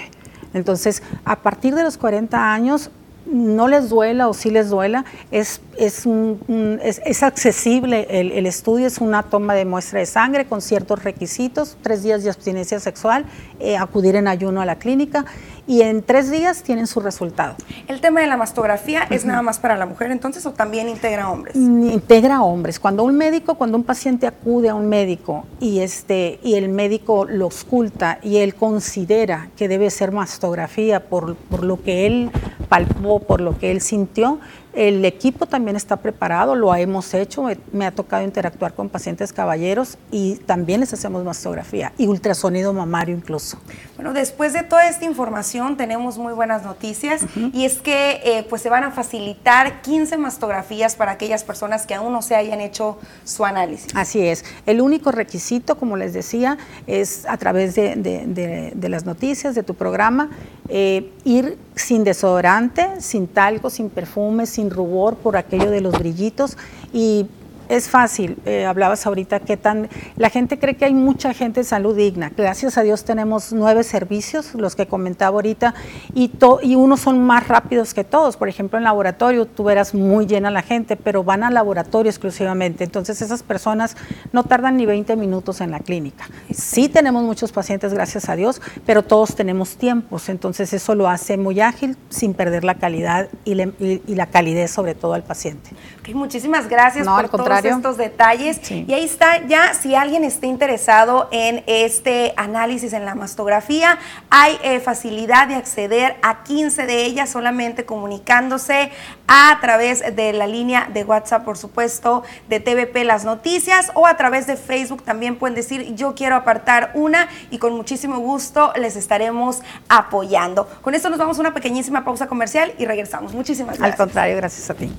[0.53, 2.89] Entonces, a partir de los 40 años,
[3.25, 8.87] no les duela o sí les duela, es, es, un, es, accesible el, el, estudio,
[8.87, 13.25] es una toma de muestra de sangre con ciertos requisitos, tres días de abstinencia sexual,
[13.59, 15.25] eh, acudir en ayuno a la clínica
[15.67, 17.55] y en tres días tienen su resultado.
[17.87, 21.29] ¿El tema de la mastografía es nada más para la mujer entonces o también integra
[21.29, 21.55] hombres?
[21.55, 22.79] Integra a hombres.
[22.79, 27.25] Cuando un médico, cuando un paciente acude a un médico y, este, y el médico
[27.25, 32.31] lo oculta y él considera que debe ser mastografía por, por lo que él
[32.69, 34.39] palpó, por lo que él sintió,
[34.75, 39.97] el equipo también está preparado, lo hemos hecho, me ha tocado interactuar con pacientes caballeros
[40.11, 43.57] y también les hacemos mastografía y ultrasonido mamario incluso.
[43.95, 47.21] Bueno, después de toda esta información tenemos muy buenas noticias
[47.53, 51.93] y es que eh, pues se van a facilitar 15 mastografías para aquellas personas que
[51.93, 53.95] aún no se hayan hecho su análisis.
[53.95, 56.57] Así es, el único requisito, como les decía,
[56.87, 60.29] es a través de, las noticias, de tu programa,
[60.67, 66.57] eh, ir sin desodorante, sin talco, sin perfume, sin rubor por aquello de los brillitos
[66.93, 67.27] y
[67.69, 71.63] es fácil, eh, hablabas ahorita que tan la gente cree que hay mucha gente de
[71.63, 72.31] salud digna.
[72.35, 75.73] Gracias a Dios tenemos nueve servicios, los que comentaba ahorita,
[76.13, 76.31] y,
[76.63, 78.37] y unos son más rápidos que todos.
[78.37, 82.83] Por ejemplo, en laboratorio tú verás muy llena la gente, pero van al laboratorio exclusivamente.
[82.83, 83.95] Entonces esas personas
[84.31, 86.25] no tardan ni 20 minutos en la clínica.
[86.51, 90.29] Sí tenemos muchos pacientes, gracias a Dios, pero todos tenemos tiempos.
[90.29, 95.13] Entonces eso lo hace muy ágil sin perder la calidad y, la calidez sobre todo
[95.13, 95.71] al paciente.
[96.13, 97.29] muchísimas gracias por
[97.63, 98.59] estos detalles.
[98.71, 104.57] Y ahí está ya, si alguien está interesado en este análisis en la mastografía, hay
[104.63, 108.91] eh, facilidad de acceder a 15 de ellas solamente comunicándose
[109.27, 114.17] a través de la línea de WhatsApp, por supuesto, de TVP Las Noticias o a
[114.17, 118.95] través de Facebook también pueden decir yo quiero apartar una y con muchísimo gusto les
[118.95, 120.67] estaremos apoyando.
[120.81, 123.33] Con esto nos vamos a una pequeñísima pausa comercial y regresamos.
[123.33, 123.99] Muchísimas gracias.
[123.99, 124.91] Al contrario, gracias a ti.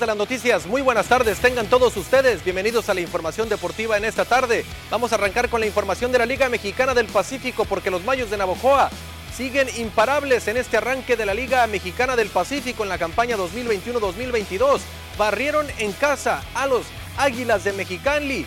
[0.00, 0.66] De las noticias?
[0.66, 2.42] Muy buenas tardes, tengan todos ustedes.
[2.42, 4.64] Bienvenidos a la información deportiva en esta tarde.
[4.90, 8.28] Vamos a arrancar con la información de la Liga Mexicana del Pacífico porque los Mayos
[8.28, 8.90] de Navojoa
[9.36, 14.80] siguen imparables en este arranque de la Liga Mexicana del Pacífico en la campaña 2021-2022.
[15.16, 18.46] Barrieron en casa a los Águilas de Mexicali.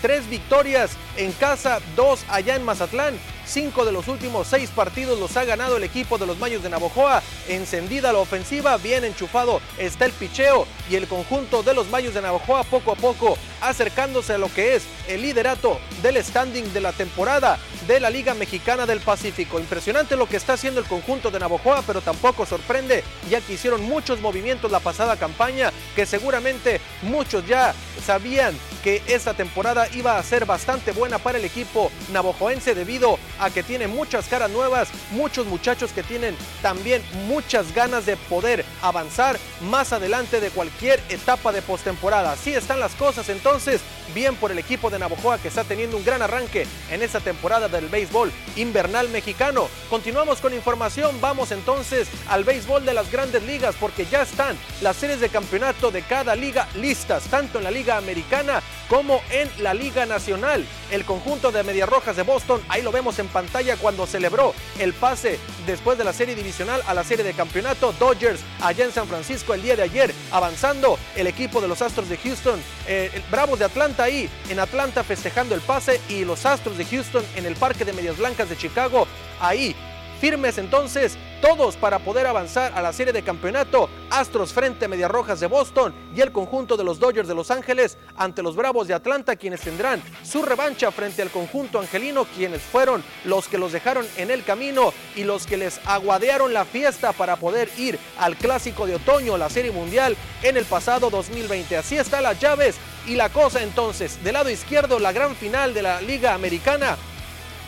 [0.00, 3.18] Tres victorias en casa, dos allá en Mazatlán.
[3.46, 6.68] Cinco de los últimos seis partidos los ha ganado el equipo de los Mayos de
[6.68, 7.22] Navojoa.
[7.48, 12.22] Encendida la ofensiva, bien enchufado está el picheo y el conjunto de los Mayos de
[12.22, 16.92] Navojoa poco a poco acercándose a lo que es el liderato del standing de la
[16.92, 19.60] temporada de la Liga Mexicana del Pacífico.
[19.60, 23.82] Impresionante lo que está haciendo el conjunto de Navojoa, pero tampoco sorprende, ya que hicieron
[23.82, 30.22] muchos movimientos la pasada campaña, que seguramente muchos ya sabían que esta temporada iba a
[30.22, 35.46] ser bastante buena para el equipo navojoense debido a que tiene muchas caras nuevas, muchos
[35.46, 41.62] muchachos que tienen también muchas ganas de poder avanzar más adelante de cualquier etapa de
[41.62, 42.32] postemporada.
[42.32, 43.80] Así están las cosas entonces,
[44.14, 47.68] bien por el equipo de Navojoa que está teniendo un gran arranque en esta temporada
[47.68, 49.68] del béisbol invernal mexicano.
[49.90, 54.96] Continuamos con información, vamos entonces al béisbol de las grandes ligas porque ya están las
[54.96, 59.74] series de campeonato de cada liga listas, tanto en la liga americana como en la
[59.74, 60.64] liga nacional.
[60.90, 64.92] El conjunto de Medias Rojas de Boston, ahí lo vemos en pantalla cuando celebró el
[64.92, 69.08] pase después de la serie divisional a la serie de campeonato Dodgers allá en San
[69.08, 73.58] Francisco el día de ayer, avanzando el equipo de los Astros de Houston, eh, Bravos
[73.58, 77.56] de Atlanta ahí en Atlanta festejando el pase y los Astros de Houston en el
[77.56, 79.06] Parque de Medias Blancas de Chicago
[79.40, 79.74] ahí
[80.20, 83.88] firmes entonces todos para poder avanzar a la serie de campeonato.
[84.10, 87.50] Astros frente a Medias Rojas de Boston y el conjunto de los Dodgers de Los
[87.50, 92.62] Ángeles ante los Bravos de Atlanta, quienes tendrán su revancha frente al conjunto angelino, quienes
[92.62, 97.12] fueron los que los dejaron en el camino y los que les aguadearon la fiesta
[97.12, 101.76] para poder ir al clásico de otoño, la serie mundial, en el pasado 2020.
[101.76, 102.76] Así están las llaves
[103.06, 104.22] y la cosa entonces.
[104.24, 106.96] Del lado izquierdo, la gran final de la Liga Americana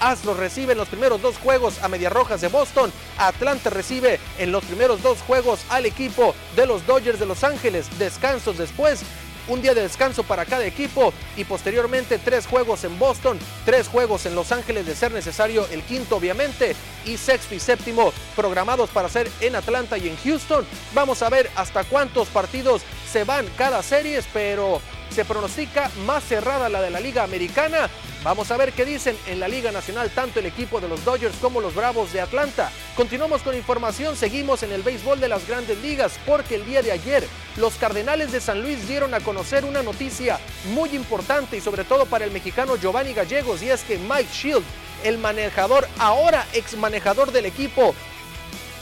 [0.00, 2.92] Astros recibe en los primeros dos juegos a Medias Rojas de Boston.
[3.18, 7.86] Atlanta recibe en los primeros dos juegos al equipo de los Dodgers de Los Ángeles.
[7.98, 9.00] Descansos después.
[9.48, 14.26] Un día de descanso para cada equipo y posteriormente tres juegos en Boston, tres juegos
[14.26, 19.08] en Los Ángeles de ser necesario el quinto obviamente y sexto y séptimo programados para
[19.08, 20.66] ser en Atlanta y en Houston.
[20.92, 26.68] Vamos a ver hasta cuántos partidos se van cada serie, pero se pronostica más cerrada
[26.68, 27.88] la de la Liga Americana.
[28.24, 31.36] Vamos a ver qué dicen en la Liga Nacional tanto el equipo de los Dodgers
[31.40, 32.70] como los Bravos de Atlanta.
[32.96, 36.92] Continuamos con información, seguimos en el béisbol de las grandes ligas porque el día de
[36.92, 37.24] ayer
[37.56, 40.38] los Cardenales de San Luis dieron a conocer una noticia
[40.72, 44.64] muy importante y sobre todo para el mexicano Giovanni Gallegos y es que Mike Shield,
[45.04, 47.94] el manejador, ahora ex manejador del equipo,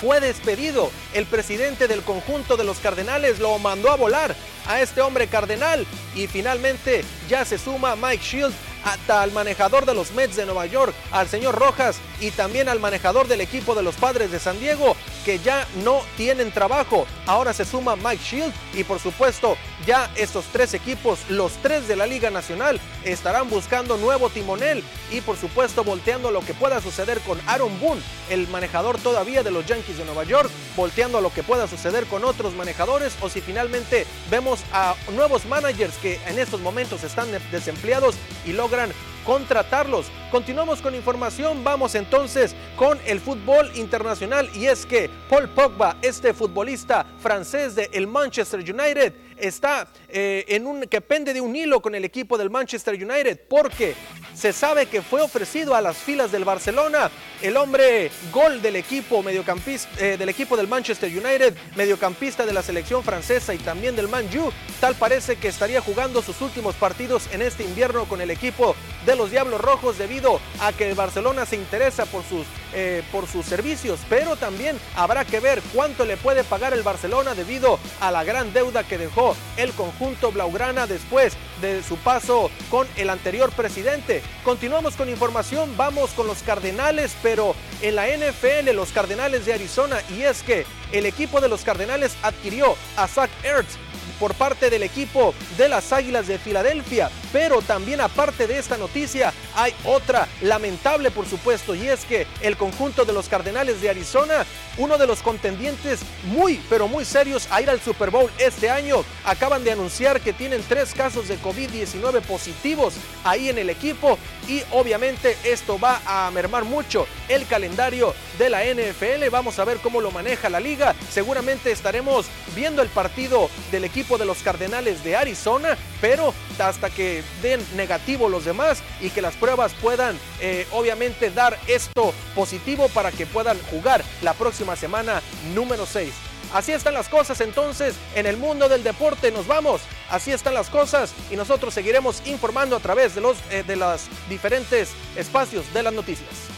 [0.00, 0.90] fue despedido.
[1.14, 4.34] El presidente del conjunto de los Cardenales lo mandó a volar
[4.66, 8.54] a este hombre cardenal y finalmente ya se suma Mike Shield
[8.86, 12.78] hasta al manejador de los Mets de Nueva York, al señor Rojas y también al
[12.78, 17.06] manejador del equipo de los Padres de San Diego, que ya no tienen trabajo.
[17.26, 21.96] Ahora se suma Mike Shield y por supuesto ya estos tres equipos, los tres de
[21.96, 27.18] la Liga Nacional, estarán buscando nuevo timonel y por supuesto volteando lo que pueda suceder
[27.20, 31.42] con Aaron Boone, el manejador todavía de los Yankees de Nueva York, volteando lo que
[31.42, 36.60] pueda suceder con otros manejadores o si finalmente vemos a nuevos managers que en estos
[36.60, 38.75] momentos están desempleados y logran
[39.24, 40.06] contratarlos.
[40.30, 46.32] Continuamos con información, vamos entonces con el fútbol internacional y es que Paul Pogba, este
[46.32, 51.80] futbolista francés de el Manchester United, está eh, en un que pende de un hilo
[51.80, 53.94] con el equipo del Manchester United porque
[54.34, 57.10] se sabe que fue ofrecido a las filas del Barcelona
[57.42, 62.62] el hombre gol del equipo mediocampista eh, del equipo del Manchester United, mediocampista de la
[62.62, 67.28] selección francesa y también del Man U, tal parece que estaría jugando sus últimos partidos
[67.32, 71.46] en este invierno con el equipo de los Diablos Rojos debido a que el Barcelona
[71.46, 72.46] se interesa por sus
[72.78, 77.34] eh, por sus servicios, pero también habrá que ver cuánto le puede pagar el Barcelona
[77.34, 79.96] debido a la gran deuda que dejó el conjunto
[80.32, 84.22] blaugrana después de su paso con el anterior presidente.
[84.44, 89.98] Continuamos con información, vamos con los Cardenales, pero en la NFL los Cardenales de Arizona
[90.16, 93.78] y es que el equipo de los Cardenales adquirió a Zach Ertz
[94.18, 99.30] por parte del equipo de las Águilas de Filadelfia, Pero también aparte de esta noticia,
[99.54, 104.46] hay otra lamentable por supuesto, y es que el conjunto de los Cardenales de Arizona,
[104.78, 109.04] uno de los contendientes muy, pero muy serios a ir al Super Bowl este año,
[109.26, 114.18] acaban de anunciar que tienen tres casos de COVID-19 positivos ahí en el equipo
[114.48, 119.28] y obviamente esto va a mermar mucho el calendario de la NFL.
[119.30, 120.94] Vamos a ver cómo lo maneja la liga.
[121.10, 127.22] Seguramente estaremos viendo el partido del equipo de los Cardenales de Arizona, pero hasta que
[127.42, 133.12] den negativo los demás y que las pruebas puedan eh, obviamente dar esto positivo para
[133.12, 135.22] que puedan jugar la próxima semana
[135.54, 136.12] número 6.
[136.52, 139.30] Así están las cosas entonces en el mundo del deporte.
[139.30, 139.80] Nos vamos.
[140.08, 144.02] Así están las cosas y nosotros seguiremos informando a través de los eh, de los
[144.28, 146.55] diferentes espacios de las noticias.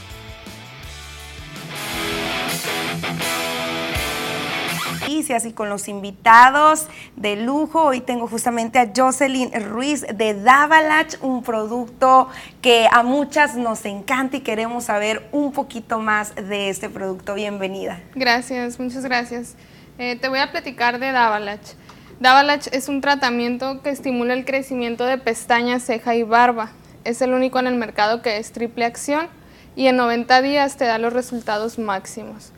[5.29, 7.83] Y con los invitados de lujo.
[7.83, 12.29] Hoy tengo justamente a Jocelyn Ruiz de Davalach, un producto
[12.63, 17.35] que a muchas nos encanta y queremos saber un poquito más de este producto.
[17.35, 18.01] Bienvenida.
[18.15, 19.55] Gracias, muchas gracias.
[19.99, 21.75] Eh, te voy a platicar de Davalach.
[22.21, 26.71] Davalach es un tratamiento que estimula el crecimiento de pestañas, ceja y barba.
[27.05, 29.29] Es el único en el mercado que es triple acción
[29.77, 32.53] y en 90 días te da los resultados máximos.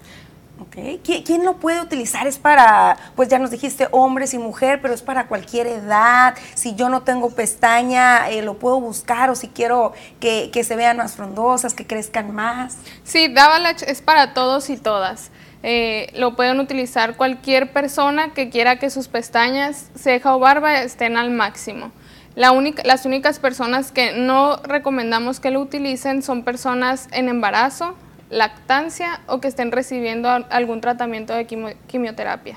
[0.69, 1.01] Okay.
[1.03, 2.27] ¿Quién, lo puede utilizar?
[2.27, 6.35] Es para, pues ya nos dijiste hombres y mujer, pero es para cualquier edad.
[6.55, 10.99] Si yo no tengo pestaña, eh, lo puedo buscar o si quiero que, se vean
[10.99, 12.77] más frondosas, que crezcan más.
[13.05, 15.31] Sí, Davalach es para todos y todas.
[15.63, 21.17] Eh, lo pueden utilizar cualquier persona que quiera que sus pestañas, ceja o barba estén
[21.17, 21.91] al máximo.
[22.35, 27.97] La única, las únicas personas que no recomendamos que lo utilicen son personas en embarazo,
[28.31, 32.57] lactancia o que estén recibiendo algún tratamiento de quimioterapia.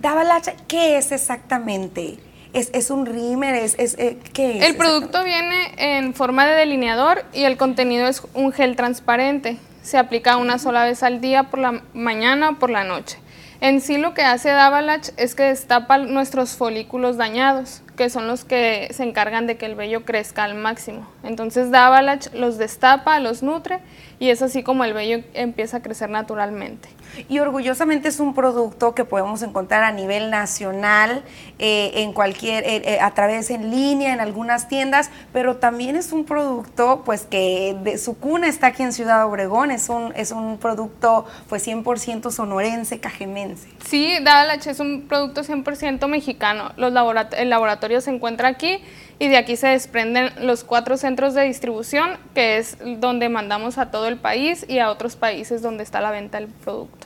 [0.00, 2.18] Davalach, ¿qué es exactamente?
[2.52, 3.54] ¿Es, un rímer?
[3.54, 4.64] ¿Es, es eh, ¿Qué es?
[4.66, 9.56] El producto viene en forma de delineador y el contenido es un gel transparente.
[9.82, 13.18] Se aplica una sola vez al día por la mañana o por la noche.
[13.62, 18.44] En sí lo que hace Davalach es que destapa nuestros folículos dañados, que son los
[18.44, 21.08] que se encargan de que el vello crezca al máximo.
[21.22, 23.80] Entonces Davalach los destapa, los nutre
[24.18, 26.88] y es así como el vello empieza a crecer naturalmente.
[27.28, 31.22] Y orgullosamente es un producto que podemos encontrar a nivel nacional,
[31.58, 36.12] eh, en cualquier, eh, eh, a través en línea, en algunas tiendas, pero también es
[36.12, 40.32] un producto pues que de su cuna está aquí en Ciudad Obregón, es un, es
[40.32, 43.68] un producto pues 100% sonorense, cajemense.
[43.86, 46.72] Sí, Davalach es un producto 100% mexicano.
[46.76, 46.92] Los
[47.36, 48.80] el laboratorio se encuentra aquí
[49.18, 53.90] y de aquí se desprenden los cuatro centros de distribución, que es donde mandamos a
[53.90, 57.01] todo el país y a otros países donde está la venta del producto.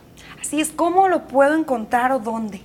[0.47, 2.61] Así es, ¿cómo lo puedo encontrar o dónde?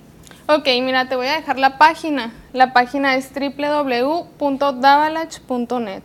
[0.48, 2.32] Ok, mira, te voy a dejar la página.
[2.54, 6.04] La página es www.davalach.net.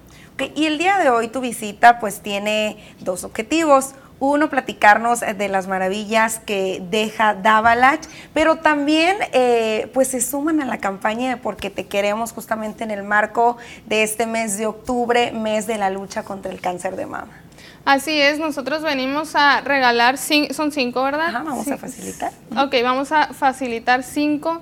[0.56, 3.94] y el día de hoy tu visita pues tiene dos objetivos.
[4.20, 10.66] Uno, platicarnos de las maravillas que deja Davalach, pero también eh, pues se suman a
[10.66, 15.32] la campaña de Porque Te Queremos justamente en el marco de este mes de octubre,
[15.34, 17.47] mes de la lucha contra el cáncer de mama.
[17.88, 21.30] Así es, nosotros venimos a regalar, son cinco, ¿verdad?
[21.30, 22.34] Ajá, vamos a facilitar.
[22.58, 24.62] Ok, vamos a facilitar cinco.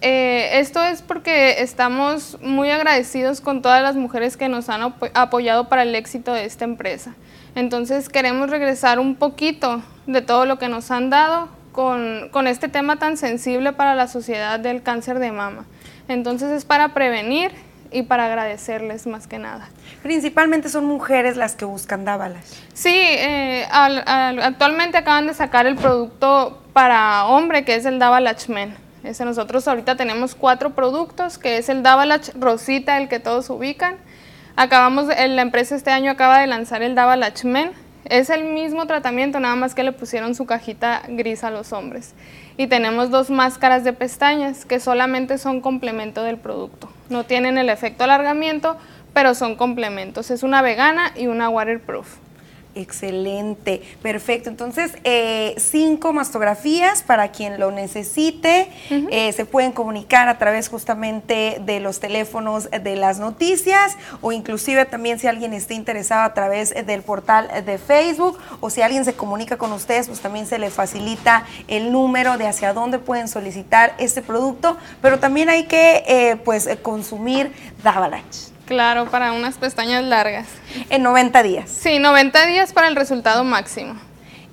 [0.00, 5.68] Eh, esto es porque estamos muy agradecidos con todas las mujeres que nos han apoyado
[5.68, 7.14] para el éxito de esta empresa.
[7.54, 12.68] Entonces queremos regresar un poquito de todo lo que nos han dado con, con este
[12.68, 15.66] tema tan sensible para la sociedad del cáncer de mama.
[16.08, 17.52] Entonces es para prevenir
[17.96, 19.70] y para agradecerles más que nada.
[20.02, 22.60] Principalmente son mujeres las que buscan Dávalas.
[22.74, 28.76] Sí, eh, actualmente acaban de sacar el producto para hombre que es el Davalach Men.
[29.02, 33.96] Ese nosotros ahorita tenemos cuatro productos, que es el Davalach Rosita, el que todos ubican.
[34.56, 37.70] Acabamos, la empresa este año acaba de lanzar el Davalach Men.
[38.04, 42.14] Es el mismo tratamiento, nada más que le pusieron su cajita gris a los hombres.
[42.58, 46.90] Y tenemos dos máscaras de pestañas que solamente son complemento del producto.
[47.08, 48.76] No tienen el efecto alargamiento,
[49.12, 50.30] pero son complementos.
[50.30, 52.25] Es una vegana y una waterproof.
[52.76, 54.50] Excelente, perfecto.
[54.50, 58.68] Entonces, eh, cinco mastografías para quien lo necesite.
[58.90, 64.84] Eh, se pueden comunicar a través justamente de los teléfonos de las noticias o inclusive
[64.84, 69.14] también si alguien esté interesado a través del portal de Facebook o si alguien se
[69.14, 73.94] comunica con ustedes, pues también se le facilita el número de hacia dónde pueden solicitar
[73.96, 74.76] este producto.
[75.00, 77.52] Pero también hay que eh, pues consumir
[77.82, 78.55] Davalach.
[78.66, 80.46] Claro, para unas pestañas largas.
[80.90, 81.70] En 90 días.
[81.70, 83.94] Sí, 90 días para el resultado máximo.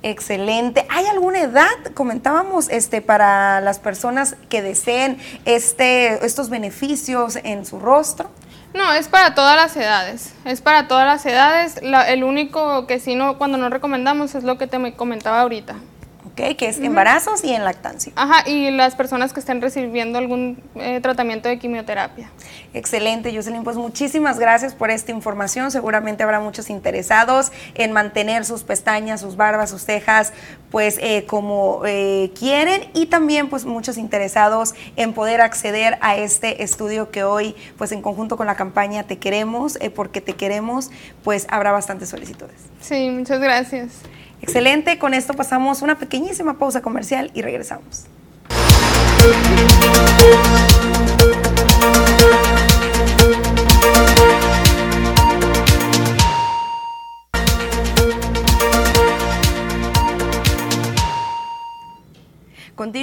[0.02, 0.86] Excelente.
[0.90, 7.80] ¿Hay alguna edad, comentábamos, este, para las personas que deseen este, estos beneficios en su
[7.80, 8.30] rostro?
[8.74, 10.34] No, es para todas las edades.
[10.44, 11.80] Es para todas las edades.
[11.82, 15.76] el único que sí no, cuando no recomendamos es lo que te me comentaba ahorita.
[16.34, 18.12] Que es embarazos y en lactancia.
[18.16, 22.30] Ajá, y las personas que estén recibiendo algún eh, tratamiento de quimioterapia.
[22.72, 23.62] Excelente, Jocelyn.
[23.62, 25.70] Pues muchísimas gracias por esta información.
[25.70, 30.32] Seguramente habrá muchos interesados en mantener sus pestañas, sus barbas, sus cejas,
[30.70, 36.64] pues eh, como eh, quieren y también pues muchos interesados en poder acceder a este
[36.64, 40.90] estudio que hoy pues en conjunto con la campaña Te Queremos, porque Te Queremos,
[41.22, 42.56] pues habrá bastantes solicitudes.
[42.80, 43.92] Sí, muchas gracias.
[44.44, 48.04] Excelente, con esto pasamos una pequeñísima pausa comercial y regresamos.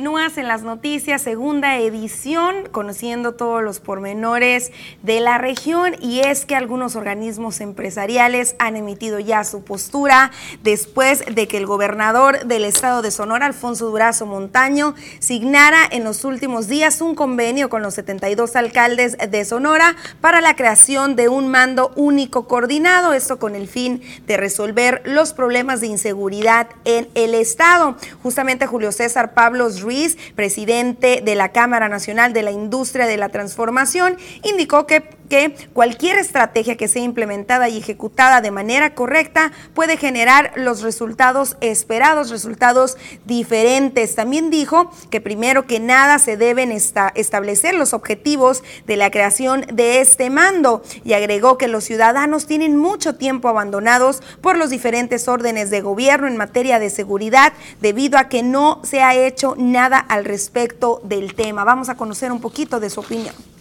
[0.02, 4.72] Continúas en las noticias, segunda edición, conociendo todos los pormenores
[5.04, 10.32] de la región y es que algunos organismos empresariales han emitido ya su postura
[10.64, 16.26] después de que el gobernador del estado de Sonora, Alfonso Durazo Montaño, signara en los
[16.26, 21.48] últimos días un convenio con los 72 alcaldes de Sonora para la creación de un
[21.48, 27.36] mando único coordinado, esto con el fin de resolver los problemas de inseguridad en el
[27.36, 27.98] estado.
[28.24, 29.91] Justamente Julio César Pablo Ruiz,
[30.36, 36.18] presidente de la Cámara Nacional de la Industria de la Transformación, indicó que que cualquier
[36.18, 42.98] estrategia que sea implementada y ejecutada de manera correcta puede generar los resultados esperados, resultados
[43.24, 44.14] diferentes.
[44.14, 50.02] También dijo que primero que nada se deben establecer los objetivos de la creación de
[50.02, 55.70] este mando y agregó que los ciudadanos tienen mucho tiempo abandonados por los diferentes órdenes
[55.70, 60.26] de gobierno en materia de seguridad debido a que no se ha hecho nada al
[60.26, 61.64] respecto del tema.
[61.64, 63.61] Vamos a conocer un poquito de su opinión.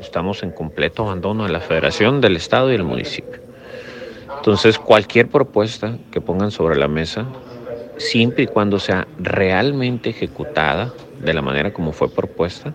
[0.00, 3.40] Estamos en completo abandono de la federación, del Estado y del municipio.
[4.36, 7.26] Entonces, cualquier propuesta que pongan sobre la mesa,
[7.96, 12.74] siempre y cuando sea realmente ejecutada de la manera como fue propuesta,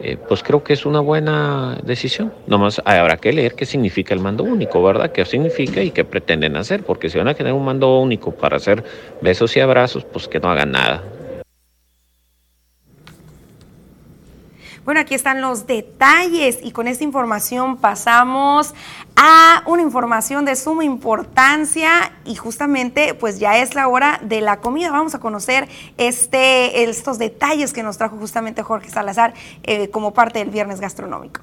[0.00, 2.32] eh, pues creo que es una buena decisión.
[2.46, 5.10] Nomás habrá que leer qué significa el mando único, ¿verdad?
[5.10, 6.84] ¿Qué significa y qué pretenden hacer?
[6.84, 8.84] Porque si van a tener un mando único para hacer
[9.20, 11.02] besos y abrazos, pues que no hagan nada.
[14.88, 18.72] Bueno, aquí están los detalles y con esta información pasamos
[19.16, 24.60] a una información de suma importancia y justamente pues ya es la hora de la
[24.60, 24.90] comida.
[24.90, 25.68] Vamos a conocer
[25.98, 29.34] este, estos detalles que nos trajo justamente Jorge Salazar
[29.64, 31.42] eh, como parte del Viernes Gastronómico.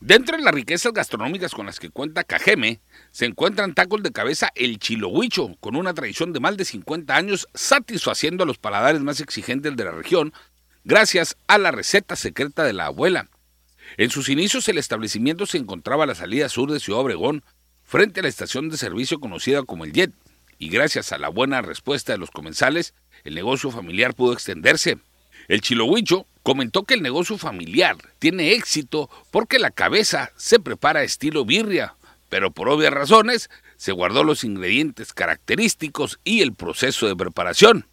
[0.00, 2.80] Dentro de las riquezas gastronómicas con las que cuenta Cajeme,
[3.10, 7.48] se encuentran tacos de cabeza el chilohuicho, con una tradición de más de 50 años,
[7.52, 10.32] satisfaciendo a los paladares más exigentes de la región,
[10.88, 13.28] gracias a la receta secreta de la abuela.
[13.98, 17.44] En sus inicios el establecimiento se encontraba a la salida sur de Ciudad Obregón,
[17.84, 20.14] frente a la estación de servicio conocida como el Jet,
[20.58, 24.96] y gracias a la buena respuesta de los comensales, el negocio familiar pudo extenderse.
[25.46, 31.44] El chilohuicho comentó que el negocio familiar tiene éxito porque la cabeza se prepara estilo
[31.44, 31.96] birria,
[32.30, 37.86] pero por obvias razones se guardó los ingredientes característicos y el proceso de preparación.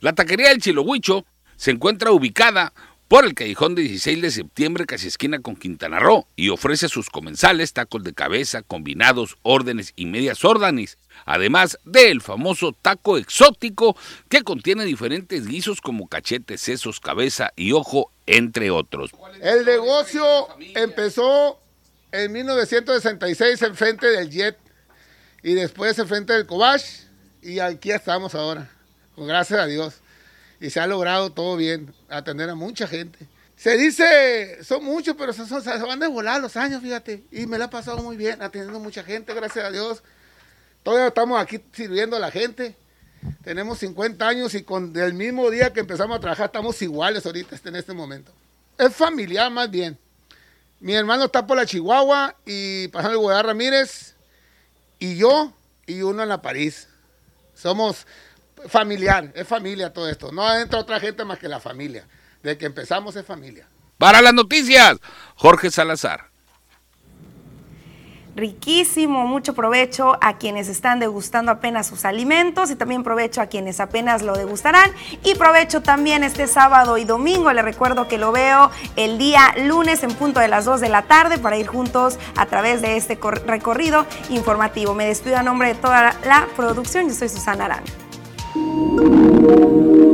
[0.00, 1.24] La taquería del chilohuicho
[1.60, 2.72] se encuentra ubicada
[3.06, 6.88] por el callejón de 16 de septiembre, casi esquina con Quintana Roo, y ofrece a
[6.88, 10.96] sus comensales tacos de cabeza, combinados, órdenes y medias órdenes,
[11.26, 13.94] además del famoso taco exótico
[14.30, 19.10] que contiene diferentes guisos como cachetes, sesos, cabeza y ojo, entre otros.
[19.42, 20.24] El negocio
[20.74, 21.60] empezó
[22.10, 24.56] en 1966 en frente del Jet
[25.42, 26.82] y después en frente del Cobach
[27.42, 28.70] y aquí estamos ahora,
[29.14, 30.00] gracias a Dios
[30.60, 33.26] y se ha logrado todo bien, atender a mucha gente.
[33.56, 37.24] Se dice, son muchos, pero se, van de volar los años, fíjate.
[37.30, 40.02] Y me la ha pasado muy bien, atendiendo a mucha gente, gracias a Dios.
[40.82, 42.74] Todavía estamos aquí sirviendo a la gente.
[43.42, 47.56] Tenemos 50 años y con el mismo día que empezamos a trabajar estamos iguales ahorita
[47.64, 48.32] en este momento.
[48.78, 49.98] Es familiar más bien.
[50.78, 54.14] Mi hermano está por la Chihuahua y pasando el Guadalajara Ramírez
[54.98, 55.52] y yo
[55.86, 56.88] y uno en la París.
[57.54, 58.06] Somos
[58.68, 60.32] familiar, es familia todo esto.
[60.32, 62.06] No entra otra gente más que la familia.
[62.42, 63.66] De que empezamos es familia.
[63.98, 64.96] Para las noticias,
[65.34, 66.30] Jorge Salazar.
[68.36, 73.80] Riquísimo, mucho provecho a quienes están degustando apenas sus alimentos y también provecho a quienes
[73.80, 74.90] apenas lo degustarán
[75.24, 77.52] y provecho también este sábado y domingo.
[77.52, 81.02] Les recuerdo que lo veo el día lunes en punto de las 2 de la
[81.02, 84.94] tarde para ir juntos a través de este recorrido informativo.
[84.94, 87.08] Me despido a nombre de toda la producción.
[87.08, 87.82] Yo soy Susana
[88.54, 90.09] Música